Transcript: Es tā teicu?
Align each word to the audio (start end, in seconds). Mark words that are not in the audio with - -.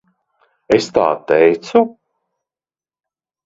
Es 0.77 0.87
tā 0.95 1.03
teicu? 1.33 1.85